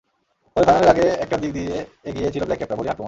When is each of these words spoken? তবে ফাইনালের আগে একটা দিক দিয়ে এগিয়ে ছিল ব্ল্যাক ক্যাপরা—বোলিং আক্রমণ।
তবে 0.55 0.65
ফাইনালের 0.65 0.89
আগে 0.89 1.05
একটা 1.23 1.35
দিক 1.37 1.51
দিয়ে 1.53 1.75
এগিয়ে 2.05 2.29
ছিল 2.33 2.41
ব্ল্যাক 2.43 2.59
ক্যাপরা—বোলিং 2.59 2.91
আক্রমণ। 2.91 2.99